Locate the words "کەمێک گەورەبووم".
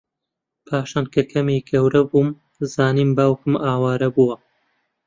1.31-2.29